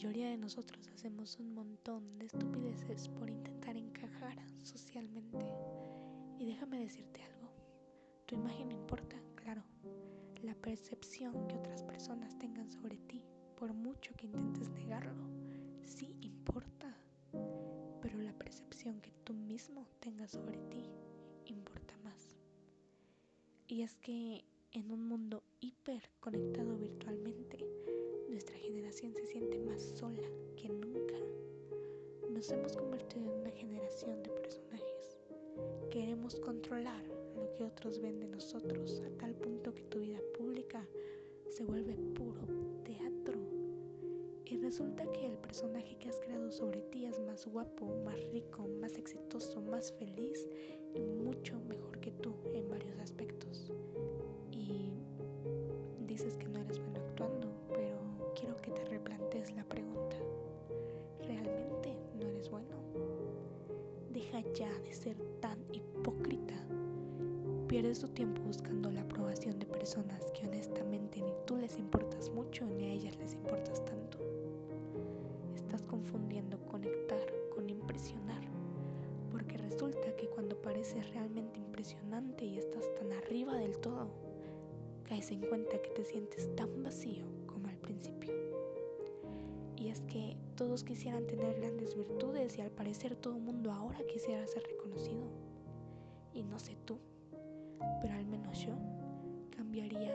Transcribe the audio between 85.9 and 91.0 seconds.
te sientes tan vacío todos